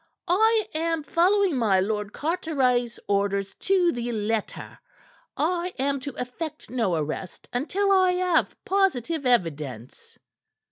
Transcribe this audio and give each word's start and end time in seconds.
"I 0.27 0.67
am 0.73 1.03
following 1.03 1.55
my 1.55 1.79
Lord 1.79 2.11
Carteret's 2.11 2.99
orders 3.07 3.53
to 3.53 3.91
the 3.91 4.11
letter. 4.11 4.79
I 5.37 5.75
am 5.77 5.99
to 5.99 6.15
effect 6.17 6.71
no 6.71 6.95
arrest 6.95 7.47
until 7.53 7.91
I 7.91 8.13
have 8.13 8.55
positive 8.65 9.27
evidence." 9.27 10.17